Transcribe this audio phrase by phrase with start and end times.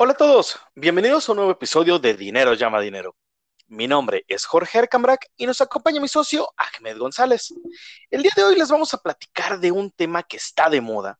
[0.00, 3.16] Hola a todos, bienvenidos a un nuevo episodio de Dinero llama dinero.
[3.66, 7.52] Mi nombre es Jorge Ercambrak y nos acompaña mi socio Ahmed González.
[8.08, 11.18] El día de hoy les vamos a platicar de un tema que está de moda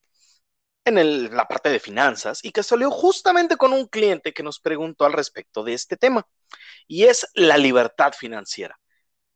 [0.85, 5.07] en la parte de finanzas y que salió justamente con un cliente que nos preguntó
[5.07, 6.25] al respecto de este tema
[6.87, 8.79] y es la libertad financiera.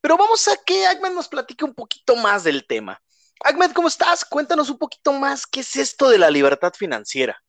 [0.01, 3.03] Pero vamos a que Ahmed nos platique un poquito más del tema.
[3.43, 4.25] Ahmed, ¿cómo estás?
[4.25, 7.43] Cuéntanos un poquito más qué es esto de la libertad financiera.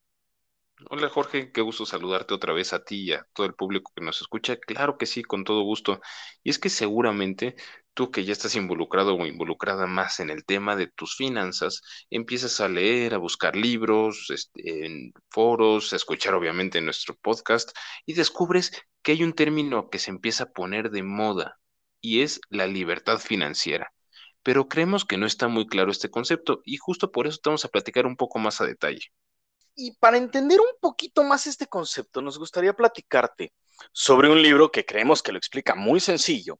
[0.90, 4.04] Hola Jorge, qué gusto saludarte otra vez a ti y a todo el público que
[4.04, 4.58] nos escucha.
[4.58, 6.00] Claro que sí, con todo gusto.
[6.44, 7.56] Y es que seguramente
[7.94, 12.60] tú que ya estás involucrado o involucrada más en el tema de tus finanzas, empiezas
[12.62, 17.72] a leer, a buscar libros, este, en foros, a escuchar obviamente nuestro podcast
[18.06, 18.72] y descubres
[19.02, 21.60] que hay un término que se empieza a poner de moda
[22.02, 23.94] y es la libertad financiera.
[24.44, 27.66] Pero creemos que no está muy claro este concepto y justo por eso te vamos
[27.66, 29.12] a platicar un poco más a detalle.
[29.76, 33.54] Y para entender un poquito más este concepto, nos gustaría platicarte
[33.92, 36.60] sobre un libro que creemos que lo explica muy sencillo.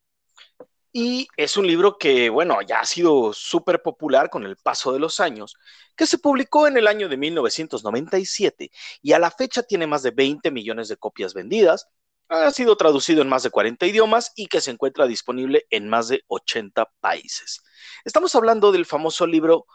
[0.96, 5.00] Y es un libro que, bueno, ya ha sido súper popular con el paso de
[5.00, 5.56] los años,
[5.96, 8.70] que se publicó en el año de 1997
[9.02, 11.88] y a la fecha tiene más de 20 millones de copias vendidas,
[12.30, 16.10] ha sido traducido en más de 40 idiomas y que se encuentra disponible en más
[16.10, 17.64] de 80 países.
[18.06, 19.66] Estamos hablando del famoso libro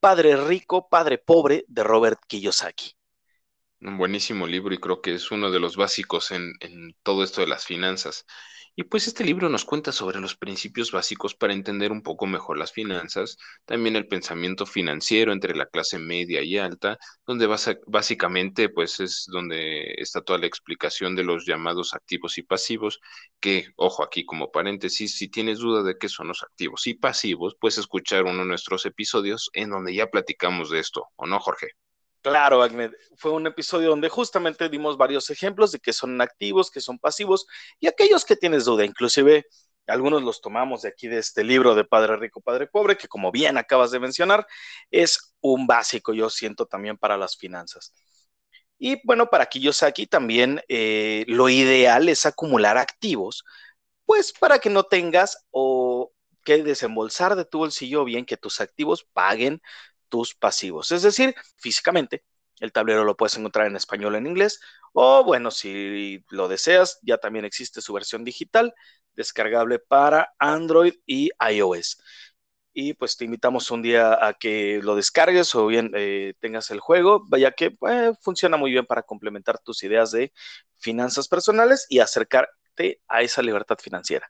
[0.00, 2.92] Padre Rico, Padre Pobre de Robert Kiyosaki.
[3.80, 7.40] Un buenísimo libro y creo que es uno de los básicos en, en, todo esto
[7.40, 8.24] de las finanzas.
[8.78, 12.58] Y pues este libro nos cuenta sobre los principios básicos para entender un poco mejor
[12.58, 17.48] las finanzas, también el pensamiento financiero entre la clase media y alta, donde
[17.86, 23.00] básicamente pues es donde está toda la explicación de los llamados activos y pasivos,
[23.40, 27.56] que, ojo aquí como paréntesis, si tienes duda de qué son los activos y pasivos,
[27.58, 31.68] puedes escuchar uno de nuestros episodios en donde ya platicamos de esto, ¿o no, Jorge?
[32.26, 36.80] Claro, Agnes, fue un episodio donde justamente dimos varios ejemplos de que son activos, que
[36.80, 37.46] son pasivos
[37.78, 39.46] y aquellos que tienes duda, inclusive
[39.86, 43.30] algunos los tomamos de aquí de este libro de Padre Rico, Padre Pobre, que como
[43.30, 44.44] bien acabas de mencionar,
[44.90, 47.92] es un básico, yo siento también para las finanzas.
[48.78, 53.44] Y bueno, para Kiyosaki también eh, lo ideal es acumular activos,
[54.06, 56.12] pues para que no tengas o
[56.44, 59.60] que desembolsar de tu bolsillo bien que tus activos paguen
[60.08, 60.90] tus pasivos.
[60.92, 62.24] Es decir, físicamente,
[62.60, 64.60] el tablero lo puedes encontrar en español o en inglés,
[64.92, 68.74] o bueno, si lo deseas, ya también existe su versión digital,
[69.14, 71.98] descargable para Android y iOS.
[72.72, 76.80] Y pues te invitamos un día a que lo descargues o bien eh, tengas el
[76.80, 80.32] juego, vaya que eh, funciona muy bien para complementar tus ideas de
[80.78, 84.28] finanzas personales y acercarte a esa libertad financiera.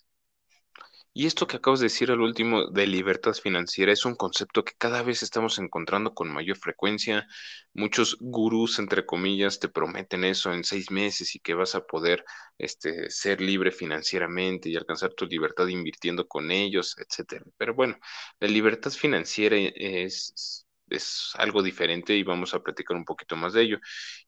[1.18, 4.74] Y esto que acabas de decir al último de libertad financiera es un concepto que
[4.76, 7.26] cada vez estamos encontrando con mayor frecuencia.
[7.72, 12.22] Muchos gurús, entre comillas, te prometen eso en seis meses y que vas a poder
[12.58, 17.46] este, ser libre financieramente y alcanzar tu libertad invirtiendo con ellos, etcétera.
[17.56, 17.96] Pero bueno,
[18.38, 23.62] la libertad financiera es es algo diferente y vamos a platicar un poquito más de
[23.62, 23.78] ello.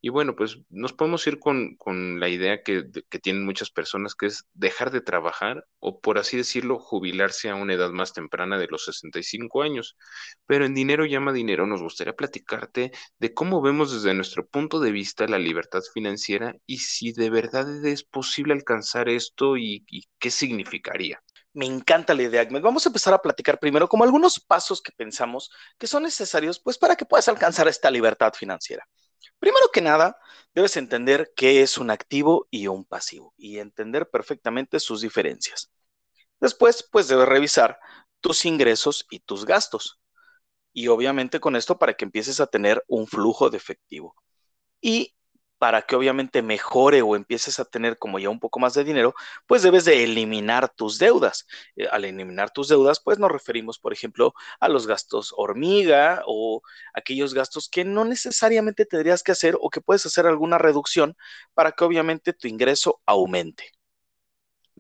[0.01, 4.15] Y bueno, pues nos podemos ir con, con la idea que, que, tienen muchas personas,
[4.15, 8.59] que es dejar de trabajar o, por así decirlo, jubilarse a una edad más temprana
[8.59, 9.97] de los 65 años.
[10.47, 14.93] Pero en Dinero llama Dinero nos gustaría platicarte de cómo vemos desde nuestro punto de
[14.93, 20.31] vista la libertad financiera y si de verdad es posible alcanzar esto y, y qué
[20.31, 21.23] significaría.
[21.53, 25.51] Me encanta la idea, Vamos a empezar a platicar primero como algunos pasos que pensamos
[25.79, 28.87] que son necesarios pues para que puedas alcanzar esta libertad financiera.
[29.39, 30.17] Primero que nada,
[30.55, 35.71] debes entender qué es un activo y un pasivo y entender perfectamente sus diferencias.
[36.41, 37.79] Después, pues debes revisar
[38.21, 40.01] tus ingresos y tus gastos.
[40.73, 44.15] Y obviamente con esto para que empieces a tener un flujo de efectivo.
[44.81, 45.17] Y
[45.59, 49.15] para que obviamente mejore o empieces a tener como ya un poco más de dinero,
[49.47, 51.47] pues debes de eliminar tus deudas.
[51.77, 56.63] Eh, al eliminar tus deudas, pues nos referimos, por ejemplo, a los gastos hormiga o
[56.95, 61.17] aquellos gastos que no necesariamente tendrías que hacer o que puedes hacer alguna reducción
[61.55, 63.78] para que obviamente tu ingreso aumente.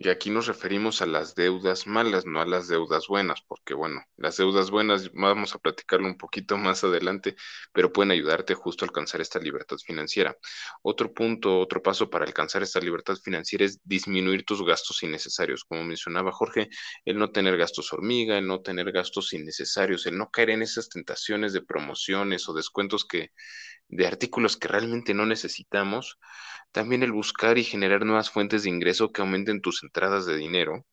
[0.00, 4.04] Y aquí nos referimos a las deudas malas, no a las deudas buenas, porque bueno,
[4.16, 7.34] las deudas buenas vamos a platicarlo un poquito más adelante,
[7.72, 10.36] pero pueden ayudarte justo a alcanzar esta libertad financiera.
[10.82, 15.64] Otro punto, otro paso para alcanzar esta libertad financiera es disminuir tus gastos innecesarios.
[15.64, 16.68] Como mencionaba Jorge,
[17.04, 20.88] el no tener gastos hormiga, el no tener gastos innecesarios, el no caer en esas
[20.88, 23.32] tentaciones de promociones o descuentos que
[23.88, 26.18] de artículos que realmente no necesitamos,
[26.72, 30.86] también el buscar y generar nuevas fuentes de ingreso que aumenten tus entradas de dinero.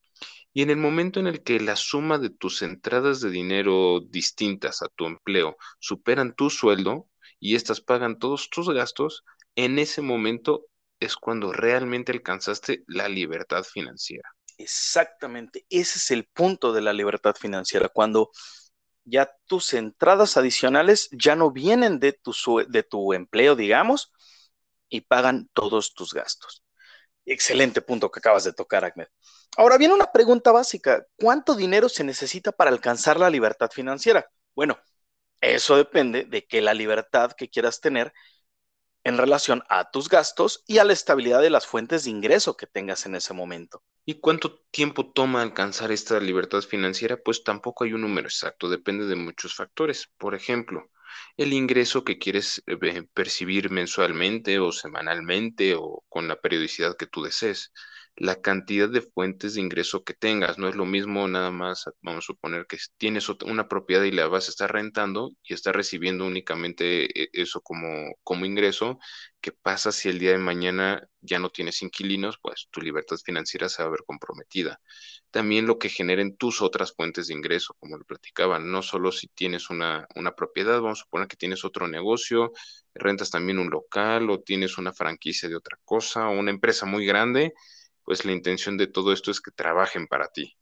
[0.54, 4.82] Y en el momento en el que la suma de tus entradas de dinero distintas
[4.82, 7.10] a tu empleo superan tu sueldo
[7.40, 9.26] y estas pagan todos tus gastos,
[9.56, 10.68] en ese momento
[11.00, 14.30] es cuando realmente alcanzaste la libertad financiera.
[14.58, 18.32] Exactamente, ese es el punto de la libertad financiera, cuando
[19.06, 22.34] ya tus entradas adicionales ya no vienen de tu,
[22.68, 24.12] de tu empleo, digamos,
[24.90, 26.64] y pagan todos tus gastos.
[27.26, 29.08] Excelente punto que acabas de tocar, Ahmed.
[29.58, 31.06] Ahora viene una pregunta básica.
[31.16, 34.30] ¿Cuánto dinero se necesita para alcanzar la libertad financiera?
[34.54, 34.78] Bueno,
[35.42, 38.14] eso depende de que la libertad que quieras tener
[39.06, 42.68] en relación a tus gastos y a la estabilidad de las fuentes de ingreso que
[42.68, 43.84] tengas en ese momento.
[44.04, 47.18] ¿Y cuánto tiempo toma alcanzar esta libertad financiera?
[47.24, 50.10] Pues tampoco hay un número exacto, depende de muchos factores.
[50.18, 50.90] Por ejemplo,
[51.38, 57.24] el ingreso que quieres eh, percibir mensualmente o semanalmente o con la periodicidad que tú
[57.24, 57.72] desees
[58.18, 60.58] la cantidad de fuentes de ingreso que tengas.
[60.58, 64.28] No es lo mismo nada más, vamos a suponer que tienes una propiedad y la
[64.28, 69.00] vas a estar rentando y estás recibiendo únicamente eh, eso como, como ingreso.
[69.42, 72.38] ¿Qué pasa si el día de mañana ya no tienes inquilinos?
[72.42, 74.80] Pues tu libertad financiera se va a ver comprometida.
[75.30, 79.28] También lo que generen tus otras fuentes de ingreso, como lo platicaba, no solo si
[79.28, 82.54] tienes una, una propiedad, vamos a suponer que tienes otro negocio,
[82.94, 87.06] rentas también un local o tienes una franquicia de otra cosa o una empresa muy
[87.06, 87.54] grande
[88.06, 90.56] pues la intención de todo esto es que trabajen para ti.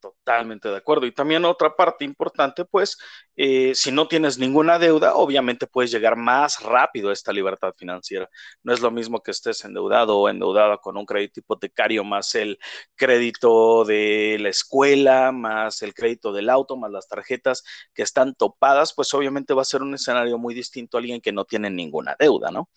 [0.00, 1.04] Totalmente de acuerdo.
[1.04, 2.96] Y también otra parte importante, pues,
[3.36, 8.26] eh, si no tienes ninguna deuda, obviamente puedes llegar más rápido a esta libertad financiera.
[8.62, 12.58] No es lo mismo que estés endeudado o endeudada con un crédito hipotecario, más el
[12.96, 17.62] crédito de la escuela, más el crédito del auto, más las tarjetas
[17.92, 21.32] que están topadas, pues obviamente va a ser un escenario muy distinto a alguien que
[21.32, 22.70] no tiene ninguna deuda, ¿no?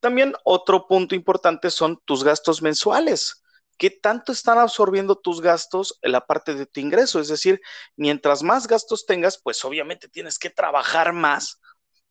[0.00, 3.42] También otro punto importante son tus gastos mensuales.
[3.76, 7.20] ¿Qué tanto están absorbiendo tus gastos en la parte de tu ingreso?
[7.20, 7.60] Es decir,
[7.96, 11.60] mientras más gastos tengas, pues obviamente tienes que trabajar más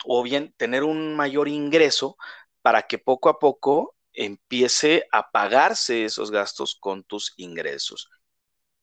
[0.05, 2.17] o bien tener un mayor ingreso
[2.61, 8.09] para que poco a poco empiece a pagarse esos gastos con tus ingresos.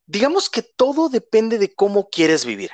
[0.07, 2.71] Digamos que todo depende de cómo quieres vivir.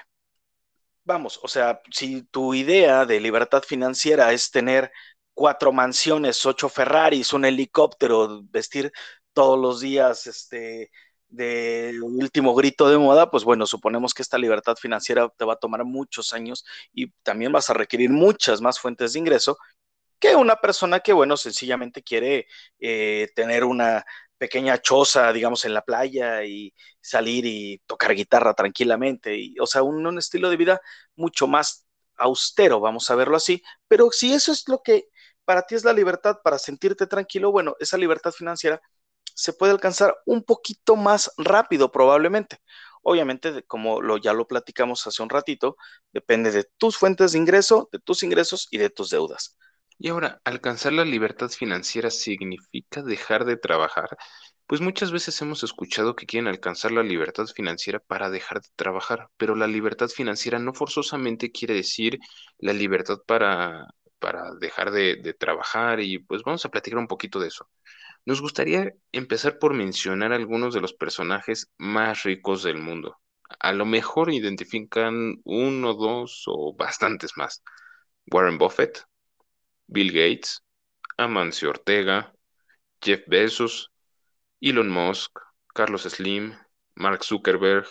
[1.04, 4.92] Vamos, o sea, si tu idea de libertad financiera es tener
[5.40, 8.92] cuatro mansiones, ocho Ferraris, un helicóptero, vestir
[9.32, 10.90] todos los días este
[11.28, 15.56] de último grito de moda, pues bueno, suponemos que esta libertad financiera te va a
[15.56, 19.56] tomar muchos años y también vas a requerir muchas más fuentes de ingreso
[20.19, 22.46] que una persona que, bueno, sencillamente quiere
[22.78, 24.04] eh, tener una
[24.37, 29.82] pequeña choza, digamos, en la playa y salir y tocar guitarra tranquilamente, y, o sea,
[29.82, 30.81] un estilo de vida
[31.16, 31.87] mucho más
[32.19, 35.08] austero, vamos a verlo así, pero si eso es lo que
[35.50, 38.81] para ti es la libertad para sentirte tranquilo, bueno, esa libertad financiera
[39.35, 42.58] se puede alcanzar un poquito más rápido probablemente.
[43.02, 45.76] Obviamente, como lo, ya lo platicamos hace un ratito,
[46.12, 49.58] depende de tus fuentes de ingreso, de tus ingresos y de tus deudas.
[49.99, 54.17] Y ahora, alcanzar la libertad financiera significa dejar de trabajar.
[54.69, 59.26] Pues muchas veces hemos escuchado que quieren alcanzar la libertad financiera para dejar de trabajar,
[59.37, 62.20] pero la libertad financiera no forzosamente quiere decir
[62.58, 63.88] la libertad para
[64.20, 67.69] para dejar de, trabajar y pues vamos a platicar un poquito de eso.
[68.26, 73.19] Nos gustaría empezar por mencionar algunos de los personajes más ricos del mundo.
[73.58, 77.62] A lo mejor identifican uno, dos o bastantes más.
[78.30, 79.02] Warren Buffett,
[79.87, 80.62] Bill Gates,
[81.16, 82.33] Amancio Ortega,
[83.02, 83.90] Jeff Bezos,
[84.61, 85.38] Elon Musk,
[85.75, 86.54] Carlos Slim,
[86.94, 87.87] Mark Zuckerberg.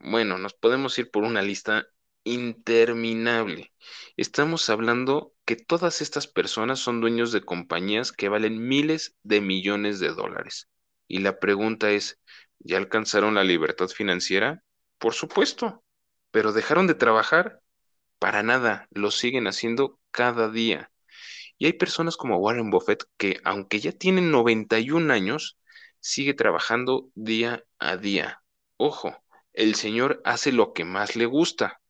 [0.00, 1.86] Bueno, nos podemos ir por una lista
[2.24, 3.72] interminable.
[4.16, 10.00] Estamos hablando que todas estas personas son dueños de compañías que valen miles de millones
[10.00, 10.68] de dólares.
[11.06, 12.20] Y la pregunta es,
[12.58, 14.62] ¿ya alcanzaron la libertad financiera?
[14.98, 15.82] Por supuesto,
[16.30, 17.62] pero dejaron de trabajar.
[18.18, 20.90] Para nada, lo siguen haciendo cada día.
[21.56, 25.58] Y hay personas como Warren Buffett que, aunque ya tienen 91 años,
[26.00, 28.42] sigue trabajando día a día.
[28.76, 29.16] Ojo,
[29.52, 31.80] el señor hace lo que más le gusta,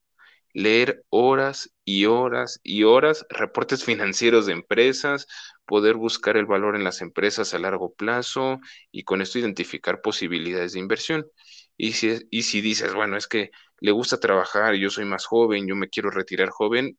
[0.58, 5.28] leer horas y horas y horas reportes financieros de empresas,
[5.64, 8.58] poder buscar el valor en las empresas a largo plazo
[8.90, 11.26] y con esto identificar posibilidades de inversión.
[11.76, 13.50] Y si, y si dices, bueno, es que
[13.80, 16.98] le gusta trabajar, yo soy más joven, yo me quiero retirar joven,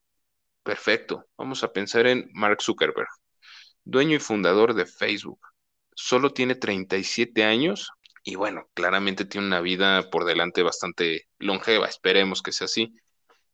[0.63, 1.25] perfecto.
[1.37, 3.09] Vamos a pensar en Mark Zuckerberg,
[3.83, 5.41] dueño y fundador de Facebook.
[5.95, 7.91] Solo tiene 37 años
[8.23, 12.93] y bueno, claramente tiene una vida por delante bastante longeva, esperemos que sea así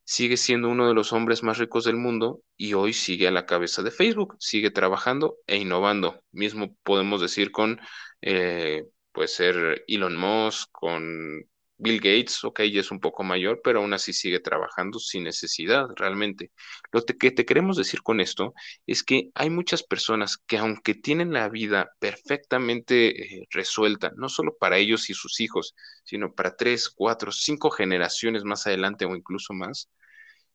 [0.06, 3.46] sigue siendo uno de los hombres más ricos del mundo y hoy sigue a la
[3.46, 6.22] cabeza de Facebook, sigue trabajando e innovando.
[6.32, 7.80] Mismo podemos decir con,
[8.22, 11.46] eh, puede ser Elon Musk, con
[11.78, 15.88] Bill Gates, ok, ya es un poco mayor, pero aún así sigue trabajando sin necesidad
[15.96, 16.52] realmente.
[16.92, 18.54] Lo que te queremos decir con esto
[18.86, 24.56] es que hay muchas personas que aunque tienen la vida perfectamente eh, resuelta, no solo
[24.58, 29.54] para ellos y sus hijos, sino para tres, cuatro, cinco generaciones más adelante o incluso
[29.54, 29.90] más,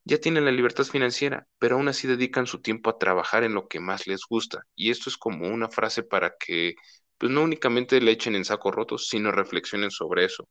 [0.05, 3.69] ya tienen la libertad financiera, pero aún así dedican su tiempo a trabajar en lo
[3.69, 4.63] que más les gusta.
[4.75, 6.75] Y esto es como una frase para que
[7.19, 10.49] pues no únicamente le echen en saco rotos, sino reflexionen sobre eso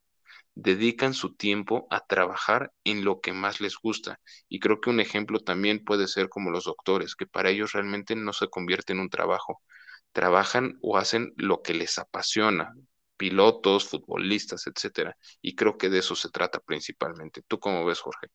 [0.56, 4.20] dedican su tiempo a trabajar en lo que más les gusta.
[4.50, 8.16] Y creo que un ejemplo también puede ser como los doctores, que para ellos realmente
[8.16, 9.62] no se convierte en un trabajo.
[10.12, 12.74] Trabajan o hacen lo que les apasiona,
[13.18, 15.16] pilotos, futbolistas, etcétera.
[15.42, 17.42] Y creo que de eso se trata principalmente.
[17.48, 18.28] ¿Tú cómo ves, Jorge?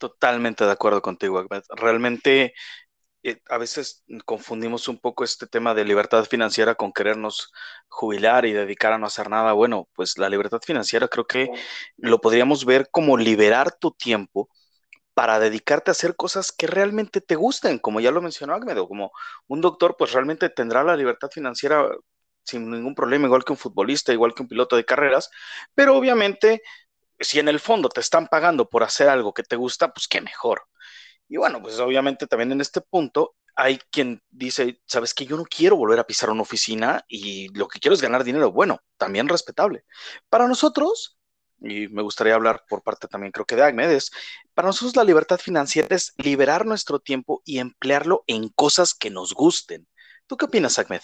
[0.00, 2.54] Totalmente de acuerdo contigo, Realmente
[3.22, 7.52] eh, a veces confundimos un poco este tema de libertad financiera con querernos
[7.88, 9.52] jubilar y dedicar a no hacer nada.
[9.52, 11.50] Bueno, pues la libertad financiera creo que
[11.98, 14.48] lo podríamos ver como liberar tu tiempo
[15.14, 19.12] para dedicarte a hacer cosas que realmente te gusten, como ya lo mencionó Agmedo, como
[19.48, 21.86] un doctor pues realmente tendrá la libertad financiera
[22.44, 25.30] sin ningún problema, igual que un futbolista, igual que un piloto de carreras,
[25.74, 26.62] pero obviamente
[27.20, 30.20] si en el fondo te están pagando por hacer algo que te gusta, pues qué
[30.20, 30.62] mejor.
[31.28, 35.44] Y bueno, pues obviamente también en este punto hay quien dice, sabes que yo no
[35.44, 38.50] quiero volver a pisar una oficina y lo que quiero es ganar dinero.
[38.52, 39.84] Bueno, también respetable.
[40.28, 41.18] Para nosotros,
[41.60, 44.10] y me gustaría hablar por parte también creo que de Agmed, es,
[44.54, 49.34] para nosotros la libertad financiera es liberar nuestro tiempo y emplearlo en cosas que nos
[49.34, 49.86] gusten.
[50.26, 51.02] ¿Tú qué opinas, Agmed?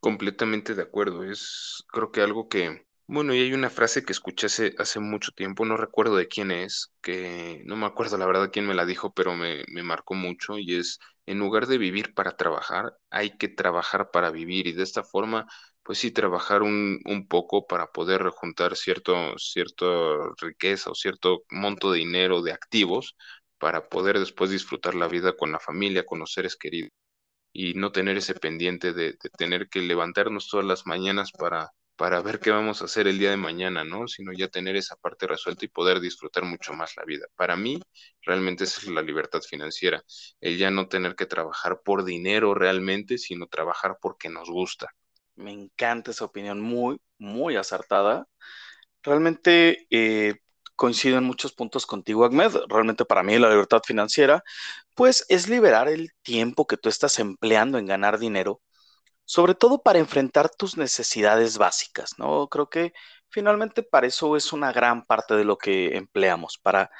[0.00, 1.22] Completamente de acuerdo.
[1.24, 5.32] Es creo que algo que bueno, y hay una frase que escuché hace, hace mucho
[5.32, 8.86] tiempo, no recuerdo de quién es, que no me acuerdo la verdad quién me la
[8.86, 13.36] dijo, pero me, me marcó mucho y es, en lugar de vivir para trabajar, hay
[13.36, 15.46] que trabajar para vivir y de esta forma,
[15.82, 19.84] pues sí, trabajar un, un poco para poder rejuntar cierto, cierta
[20.40, 23.16] riqueza o cierto monto de dinero, de activos,
[23.58, 26.90] para poder después disfrutar la vida con la familia, con los seres queridos
[27.52, 32.20] y no tener ese pendiente de, de tener que levantarnos todas las mañanas para para
[32.20, 34.08] ver qué vamos a hacer el día de mañana, ¿no?
[34.08, 37.26] Sino ya tener esa parte resuelta y poder disfrutar mucho más la vida.
[37.36, 37.80] Para mí,
[38.22, 40.02] realmente esa es la libertad financiera,
[40.40, 44.88] el ya no tener que trabajar por dinero realmente, sino trabajar porque nos gusta.
[45.34, 48.26] Me encanta esa opinión, muy, muy acertada.
[49.02, 50.36] Realmente eh,
[50.76, 52.52] coincido en muchos puntos contigo, Ahmed.
[52.68, 54.42] Realmente para mí la libertad financiera,
[54.94, 58.60] pues es liberar el tiempo que tú estás empleando en ganar dinero
[59.24, 62.48] sobre todo para enfrentar tus necesidades básicas, ¿no?
[62.48, 62.92] Creo que
[63.30, 66.90] finalmente para eso es una gran parte de lo que empleamos, para,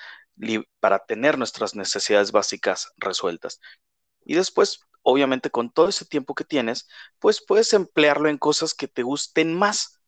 [0.81, 3.61] para tener nuestras necesidades básicas resueltas.
[4.25, 6.89] Y después, obviamente, con todo ese tiempo que tienes,
[7.19, 10.01] pues puedes emplearlo en cosas que te gusten más.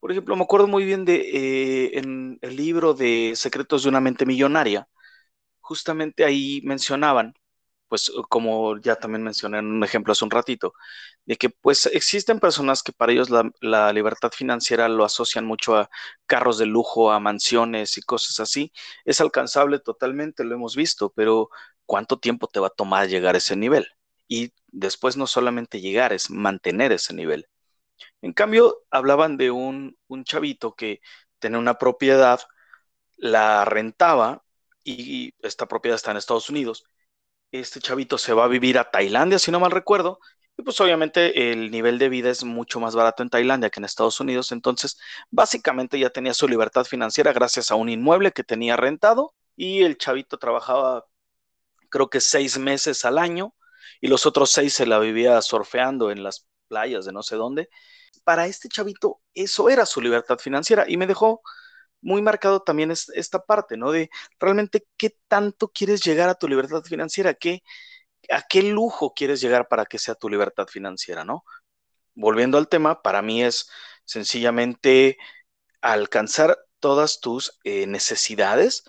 [0.00, 4.00] Por ejemplo, me acuerdo muy bien de eh, en el libro de Secretos de una
[4.00, 4.88] mente millonaria,
[5.60, 7.34] justamente ahí mencionaban
[7.92, 10.72] pues como ya también mencioné en un ejemplo hace un ratito,
[11.26, 15.90] de que pues existen personas que para ellos la, libertad financiera lo asocian mucho a
[16.24, 18.72] carros de lujo, a mansiones y cosas así.
[19.04, 21.50] Es alcanzable totalmente, lo hemos visto, pero
[21.84, 23.86] ¿cuánto tiempo te va a tomar llegar a ese nivel?
[24.26, 27.46] Y después no solamente llegar, es mantener ese nivel.
[28.22, 31.02] En cambio, hablaban de un, un chavito que
[31.40, 32.40] tenía una propiedad,
[33.18, 34.44] la rentaba
[34.84, 36.84] y esta propiedad está en Estados Unidos
[37.52, 40.18] este chavito se va a vivir a Tailandia, si no mal recuerdo,
[40.56, 43.84] y pues obviamente el nivel de vida es mucho más barato en Tailandia que en
[43.84, 44.98] Estados Unidos, entonces
[45.30, 49.98] básicamente ya tenía su libertad financiera gracias a un inmueble que tenía rentado y el
[49.98, 51.06] chavito trabajaba
[51.90, 53.54] creo que seis meses al año
[54.00, 57.68] y los otros seis se la vivía surfeando en las playas de no sé dónde.
[58.24, 61.42] Para este chavito eso era su libertad financiera y me dejó
[62.02, 63.92] muy marcado también es esta parte, ¿no?
[63.92, 67.62] De realmente qué tanto quieres llegar a tu libertad financiera, ¿Qué,
[68.30, 71.44] a qué lujo quieres llegar para que sea tu libertad financiera, ¿no?
[72.14, 73.70] Volviendo al tema, para mí es
[74.04, 75.18] sencillamente
[75.82, 78.84] alcanzar todas tus eh, necesidades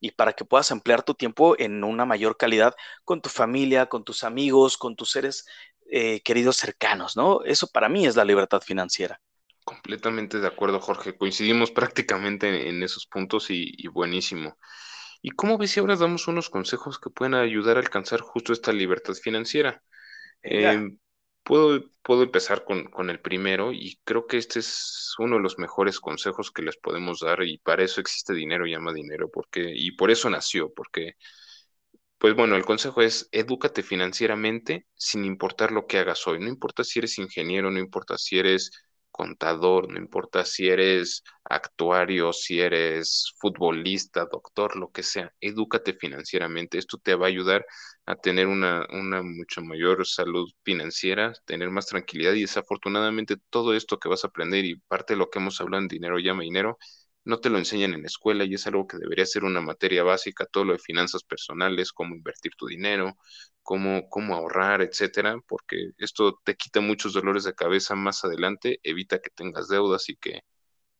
[0.00, 4.04] y para que puedas emplear tu tiempo en una mayor calidad con tu familia, con
[4.04, 5.46] tus amigos, con tus seres
[5.90, 7.42] eh, queridos cercanos, ¿no?
[7.44, 9.20] Eso para mí es la libertad financiera.
[9.66, 11.16] Completamente de acuerdo, Jorge.
[11.16, 14.56] Coincidimos prácticamente en esos puntos y, buenísimo.
[15.20, 18.72] ¿Y cómo ves si ahora damos unos consejos que pueden ayudar a alcanzar justo esta
[18.72, 19.82] libertad financiera?
[20.40, 20.96] Em,
[21.42, 25.58] puedo, puedo empezar con, con, el primero y creo que este es uno de los
[25.58, 29.96] mejores consejos que les podemos dar y para eso existe dinero llama dinero porque y
[29.96, 31.14] por eso nació porque
[32.18, 36.84] pues bueno el consejo es edúcate financieramente sin importar lo que hagas hoy no importa
[36.84, 38.70] si eres ingeniero no importa si eres
[39.16, 46.78] contador, no importa si eres actuario, si eres futbolista, doctor, lo que sea, edúcate financieramente.
[46.78, 47.64] Esto te va a ayudar
[48.06, 53.98] a tener una, una mucho mayor salud financiera, tener más tranquilidad y desafortunadamente todo esto
[53.98, 56.78] que vas a aprender y parte de lo que hemos hablado en dinero llama dinero,
[57.26, 60.04] no te lo enseñan en la escuela y es algo que debería ser una materia
[60.04, 63.16] básica, todo lo de finanzas personales, cómo invertir tu dinero,
[63.62, 69.18] cómo, cómo ahorrar, etcétera, porque esto te quita muchos dolores de cabeza más adelante, evita
[69.20, 70.42] que tengas deudas y que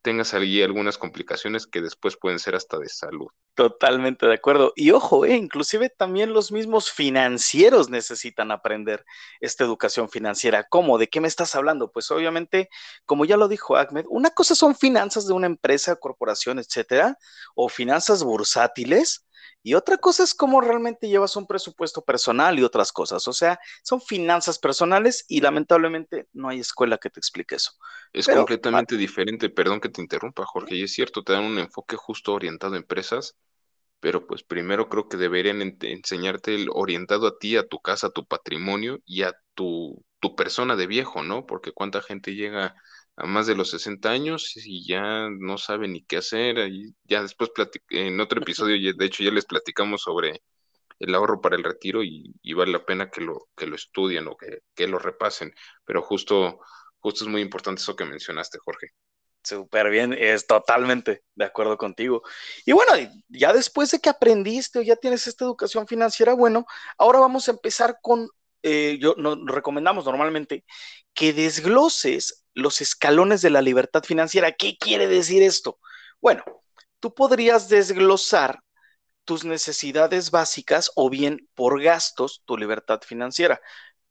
[0.06, 3.26] tengas allí algunas complicaciones que después pueden ser hasta de salud.
[3.56, 4.72] Totalmente de acuerdo.
[4.76, 9.04] Y ojo, eh, inclusive también los mismos financieros necesitan aprender
[9.40, 10.62] esta educación financiera.
[10.68, 10.98] ¿Cómo?
[10.98, 11.90] ¿De qué me estás hablando?
[11.90, 12.68] Pues obviamente,
[13.04, 17.18] como ya lo dijo Ahmed, una cosa son finanzas de una empresa, corporación, etcétera,
[17.56, 19.25] o finanzas bursátiles,
[19.66, 23.26] y otra cosa es cómo realmente llevas un presupuesto personal y otras cosas.
[23.26, 27.72] O sea, son finanzas personales y lamentablemente no hay escuela que te explique eso.
[28.12, 31.96] Es completamente diferente, perdón que te interrumpa, Jorge, y es cierto, te dan un enfoque
[31.96, 33.34] justo orientado a empresas,
[33.98, 38.10] pero pues primero creo que deberían enseñarte el orientado a ti, a tu casa, a
[38.10, 41.44] tu patrimonio y a tu, tu persona de viejo, ¿no?
[41.44, 42.76] Porque cuánta gente llega
[43.16, 46.58] a más de los 60 años y ya no sabe ni qué hacer.
[46.68, 47.50] Y ya después
[47.90, 50.42] en otro episodio, de hecho, ya les platicamos sobre
[50.98, 54.36] el ahorro para el retiro y, vale la pena que lo, que lo estudien o
[54.36, 55.54] que, que, lo repasen.
[55.84, 56.60] Pero justo,
[56.98, 58.88] justo es muy importante eso que mencionaste, Jorge.
[59.42, 62.22] Súper bien, es totalmente de acuerdo contigo.
[62.64, 62.92] Y bueno,
[63.28, 66.66] ya después de que aprendiste o ya tienes esta educación financiera, bueno,
[66.98, 68.28] ahora vamos a empezar con,
[68.62, 70.64] eh, yo nos recomendamos normalmente
[71.14, 74.52] que desgloses los escalones de la libertad financiera.
[74.52, 75.78] ¿Qué quiere decir esto?
[76.20, 76.42] Bueno,
[77.00, 78.60] tú podrías desglosar
[79.24, 83.60] tus necesidades básicas o bien por gastos tu libertad financiera.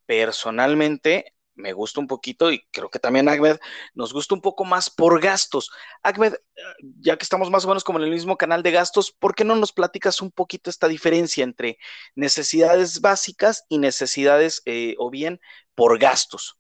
[0.05, 3.57] Personalmente, me gusta un poquito y creo que también Ahmed
[3.95, 5.71] nos gusta un poco más por gastos.
[6.03, 6.35] Ahmed,
[6.99, 9.43] ya que estamos más o menos como en el mismo canal de gastos, ¿por qué
[9.43, 11.79] no nos platicas un poquito esta diferencia entre
[12.13, 15.39] necesidades básicas y necesidades eh, o bien
[15.73, 16.59] por gastos?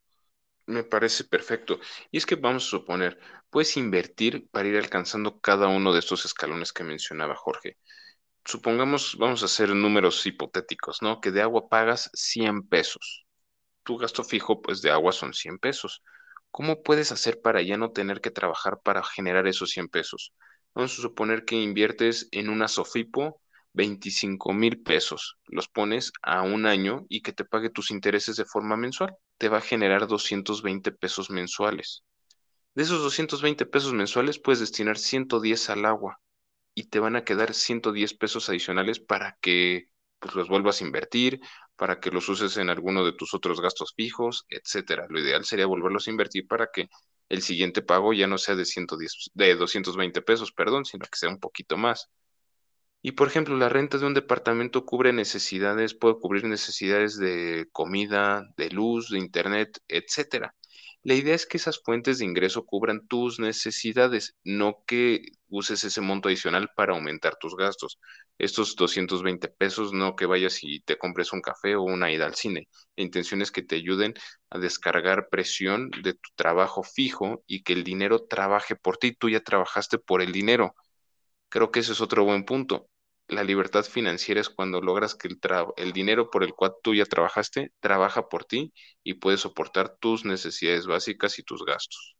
[0.67, 1.79] Me parece perfecto.
[2.11, 3.19] Y es que vamos a suponer,
[3.51, 7.77] puedes invertir para ir alcanzando cada uno de estos escalones que mencionaba Jorge.
[8.45, 11.21] Supongamos, vamos a hacer números hipotéticos, ¿no?
[11.21, 13.25] Que de agua pagas 100 pesos.
[13.83, 16.03] Tu gasto fijo, pues de agua son 100 pesos.
[16.51, 20.33] ¿Cómo puedes hacer para ya no tener que trabajar para generar esos 100 pesos?
[20.75, 23.41] Vamos a suponer que inviertes en una Sofipo
[23.75, 28.45] 25 mil pesos, los pones a un año y que te pague tus intereses de
[28.45, 29.15] forma mensual.
[29.37, 32.03] Te va a generar 220 pesos mensuales.
[32.73, 36.19] De esos 220 pesos mensuales puedes destinar 110 al agua
[36.73, 41.39] y te van a quedar 110 pesos adicionales para que pues, los vuelvas a invertir,
[41.75, 45.07] para que los uses en alguno de tus otros gastos fijos, etcétera.
[45.09, 46.89] Lo ideal sería volverlos a invertir para que
[47.29, 51.29] el siguiente pago ya no sea de 110 de 220 pesos, perdón, sino que sea
[51.29, 52.09] un poquito más.
[53.07, 58.49] Y por ejemplo, la renta de un departamento cubre necesidades, puede cubrir necesidades de comida,
[58.57, 60.55] de luz, de internet, etcétera.
[61.03, 66.01] La idea es que esas fuentes de ingreso cubran tus necesidades, no que uses ese
[66.01, 67.99] monto adicional para aumentar tus gastos.
[68.39, 72.33] Estos 220 pesos, no que vayas y te compres un café o una ida al
[72.33, 72.67] cine.
[72.95, 74.15] La intención es que te ayuden
[74.49, 79.13] a descargar presión de tu trabajo fijo y que el dinero trabaje por ti.
[79.13, 80.73] Tú ya trabajaste por el dinero.
[81.49, 82.89] Creo que ese es otro buen punto
[83.27, 85.39] la libertad financiera es cuando logras que el,
[85.77, 90.25] el, dinero por el cual tú ya trabajaste trabaja por ti y puedes soportar tus
[90.25, 92.15] necesidades básicas y tus gastos.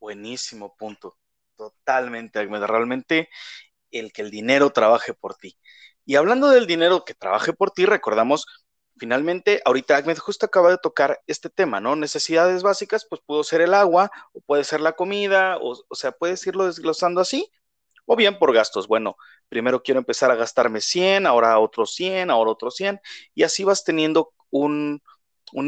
[0.00, 1.16] Buenísimo punto.
[1.56, 2.44] Totalmente.
[2.44, 3.28] Realmente
[3.90, 5.56] el que el dinero trabaje por ti.
[6.04, 8.46] Y hablando del dinero que trabaje por ti, recordamos,
[8.96, 11.96] finalmente, ahorita Ahmed justo acaba de tocar este tema, ¿no?
[11.96, 16.12] Necesidades básicas, pues pudo ser el agua, o puede ser la comida, o, o sea,
[16.12, 17.50] puedes irlo desglosando así,
[18.06, 18.88] o bien por gastos.
[18.88, 19.16] Bueno,
[19.48, 23.00] primero quiero empezar a gastarme 100, ahora otros 100, ahora otros 100,
[23.34, 25.00] y así vas teniendo una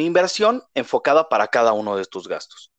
[0.02, 2.72] inversión enfocada para cada uno de tus gastos.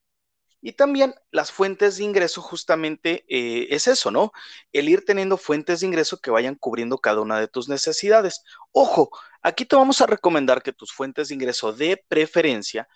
[0.63, 4.31] Y también las fuentes de ingreso justamente eh, es eso, ¿no?
[4.71, 8.43] El ir teniendo fuentes de ingreso que vayan cubriendo cada una de tus necesidades.
[8.71, 9.09] Ojo,
[9.41, 12.87] aquí te vamos a recomendar que tus fuentes de ingreso de preferencia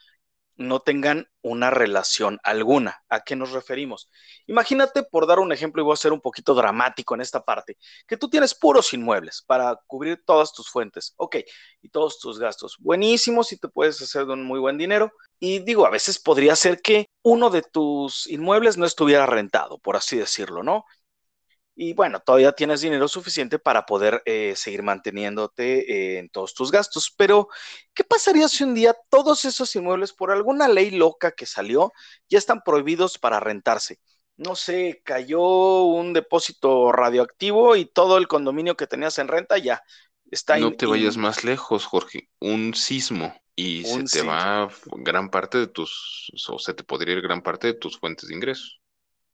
[0.58, 3.04] no tengan una relación alguna.
[3.10, 4.10] ¿A qué nos referimos?
[4.48, 7.78] Imagínate, por dar un ejemplo, y voy a ser un poquito dramático en esta parte,
[8.08, 11.38] que tú tienes puros inmuebles para cubrir todas tus fuentes, ok,
[11.82, 12.78] y todos tus gastos.
[12.80, 15.12] Buenísimos y te puedes hacer de un muy buen dinero.
[15.40, 19.96] Y digo, a veces podría ser que uno de tus inmuebles no estuviera rentado, por
[19.96, 20.86] así decirlo, ¿no?
[21.76, 26.72] Y bueno, todavía tienes dinero suficiente para poder eh, seguir manteniéndote eh, en todos tus
[26.72, 27.14] gastos.
[27.18, 27.50] Pero,
[27.94, 31.92] ¿qué pasaría si un día todos esos inmuebles, por alguna ley loca que salió,
[32.30, 34.00] ya están prohibidos para rentarse?
[34.38, 39.82] No sé, cayó un depósito radioactivo y todo el condominio que tenías en renta ya
[40.32, 40.58] está.
[40.58, 42.30] No te vayas más lejos, Jorge.
[42.40, 47.22] Un sismo y se te va gran parte de tus, o se te podría ir
[47.22, 48.82] gran parte de tus fuentes de ingresos.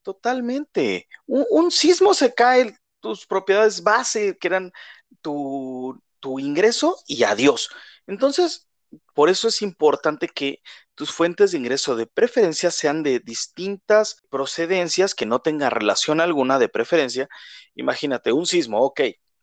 [0.02, 1.08] Totalmente.
[1.26, 4.72] Un, sismo se cae, tus propiedades base, que eran
[5.20, 7.70] tu, tu ingreso, y adiós.
[8.06, 8.68] Entonces,
[9.14, 10.60] por eso es importante que
[10.94, 16.58] tus fuentes de ingreso de preferencia sean de distintas procedencias, que no tengan relación alguna
[16.58, 17.28] de preferencia.
[17.74, 19.00] Imagínate, un sismo, ok,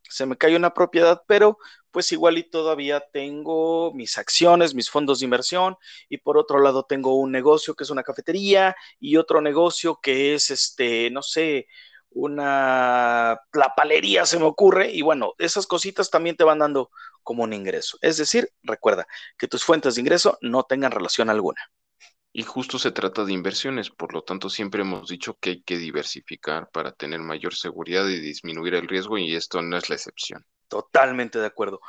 [0.10, 1.58] se me cae una propiedad, pero
[1.92, 5.78] pues igual y todavía tengo mis acciones, mis fondos de inversión
[6.10, 10.36] y por otro lado tengo un negocio que es una cafetería y otro negocio que
[10.36, 11.68] es este, no sé,
[12.12, 16.92] una la palería se me ocurre y bueno, esas cositas también te van dando
[17.24, 17.98] como un ingreso.
[18.02, 21.62] Es decir, recuerda que tus fuentes de ingreso no tengan relación alguna.
[22.32, 25.78] Y justo se trata de inversiones, por lo tanto siempre hemos dicho que hay que
[25.78, 30.46] diversificar para tener mayor seguridad y disminuir el riesgo y esto no es la excepción.
[30.68, 31.82] Totalmente de acuerdo.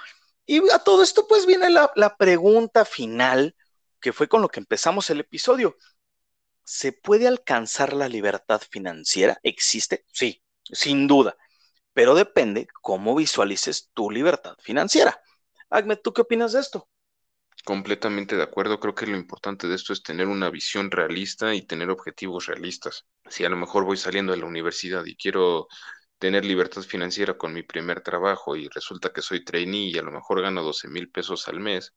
[0.46, 3.54] Y a todo esto pues viene la, pregunta final,
[4.00, 5.76] que fue con lo que empezamos el episodio.
[6.64, 9.38] ¿Se puede alcanzar la libertad financiera?
[9.42, 10.06] ¿Existe?
[10.10, 11.36] Sí, sin duda,
[11.92, 15.20] pero depende cómo visualices tu libertad financiera.
[15.68, 16.88] Ahmed, ¿tú qué opinas de esto?
[17.64, 21.62] Completamente de acuerdo, creo que lo importante de esto es tener una visión realista y
[21.66, 23.06] tener objetivos realistas.
[23.28, 25.68] Si a lo mejor voy saliendo de la universidad y quiero
[26.18, 30.10] tener libertad financiera con mi primer trabajo y resulta que soy trainee y a lo
[30.12, 31.94] mejor gano 12 mil pesos al mes,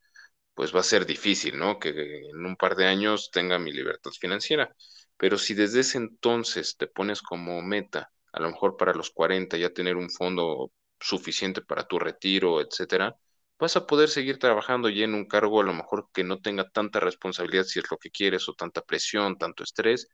[0.53, 1.79] pues va a ser difícil, ¿no?
[1.79, 1.91] Que
[2.29, 4.75] en un par de años tenga mi libertad financiera.
[5.17, 9.57] Pero si desde ese entonces te pones como meta, a lo mejor para los 40
[9.57, 13.15] ya tener un fondo suficiente para tu retiro, etcétera,
[13.63, 16.69] vas a poder seguir trabajando ya en un cargo a lo mejor que no tenga
[16.69, 20.07] tanta responsabilidad si es lo que quieres o tanta presión, tanto estrés,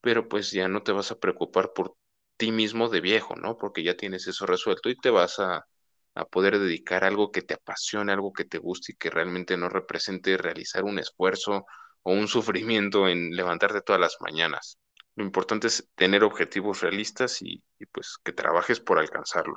[0.00, 1.94] pero pues ya no te vas a preocupar por
[2.36, 3.56] ti mismo de viejo, ¿no?
[3.58, 5.66] Porque ya tienes eso resuelto y te vas a,
[6.14, 9.56] a poder dedicar a algo que te apasione, algo que te guste y que realmente
[9.56, 11.66] no represente realizar un esfuerzo
[12.02, 14.78] o un sufrimiento en levantarte todas las mañanas.
[15.16, 19.56] Lo importante es tener objetivos realistas y, y pues que trabajes por alcanzarlo.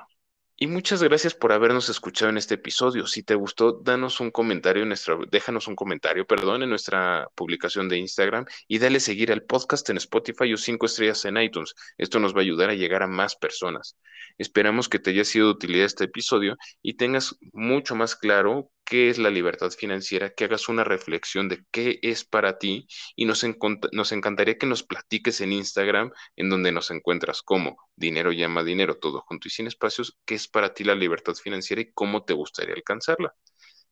[0.64, 3.08] Y muchas gracias por habernos escuchado en este episodio.
[3.08, 7.90] Si te gustó, danos un comentario en nuestra, déjanos un comentario, perdón, en nuestra publicación
[7.90, 11.74] de Instagram y dale seguir al podcast en Spotify o cinco estrellas en iTunes.
[11.98, 13.98] Esto nos va a ayudar a llegar a más personas.
[14.38, 19.10] Esperamos que te haya sido de utilidad este episodio y tengas mucho más claro qué
[19.10, 23.46] es la libertad financiera, que hagas una reflexión de qué es para ti y nos,
[23.94, 28.98] nos encantaría que nos platiques en Instagram, en donde nos encuentras como dinero llama dinero,
[28.98, 32.34] todo junto y sin espacios, qué es para ti la libertad financiera y cómo te
[32.34, 33.34] gustaría alcanzarla.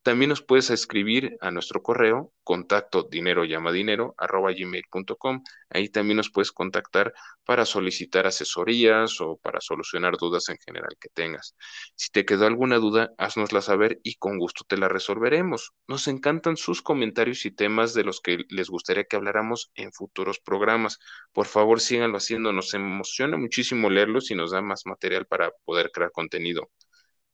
[0.01, 5.43] También nos puedes escribir a nuestro correo contacto dinero llama dinero arroba gmail.com.
[5.69, 11.09] Ahí también nos puedes contactar para solicitar asesorías o para solucionar dudas en general que
[11.09, 11.55] tengas.
[11.95, 15.73] Si te quedó alguna duda, haznosla saber y con gusto te la resolveremos.
[15.87, 20.39] Nos encantan sus comentarios y temas de los que les gustaría que habláramos en futuros
[20.39, 20.97] programas.
[21.33, 22.53] Por favor, síganlo haciendo.
[22.53, 26.69] Nos emociona muchísimo leerlos y nos da más material para poder crear contenido.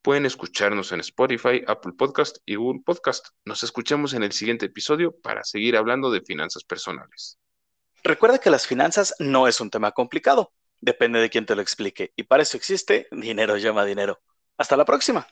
[0.05, 3.29] Pueden escucharnos en Spotify, Apple Podcast y Google Podcast.
[3.43, 7.39] Nos escuchamos en el siguiente episodio para seguir hablando de finanzas personales.
[8.03, 10.53] Recuerda que las finanzas no es un tema complicado.
[10.79, 12.13] Depende de quién te lo explique.
[12.15, 14.21] Y para eso existe Dinero llama dinero.
[14.59, 15.25] Hasta la próxima.